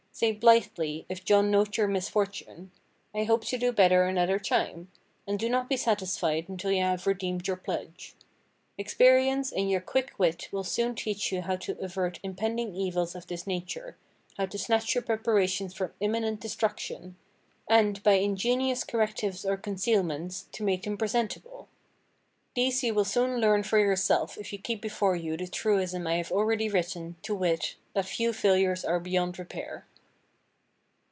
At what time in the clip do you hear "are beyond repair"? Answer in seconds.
28.85-29.87